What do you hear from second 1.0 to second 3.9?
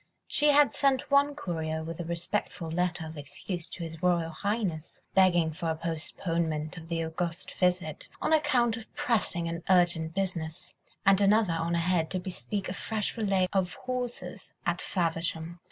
one courier with a respectful letter of excuse to